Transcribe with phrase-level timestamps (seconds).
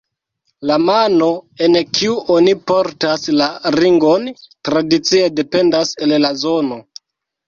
[0.67, 1.25] La mano
[1.65, 4.25] en kiu oni portas la ringon
[4.71, 6.79] tradicie dependas el la zono.